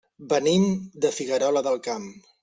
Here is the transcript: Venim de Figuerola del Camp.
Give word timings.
Venim 0.29 0.63
de 1.05 1.11
Figuerola 1.17 1.63
del 1.67 1.77
Camp. 1.89 2.09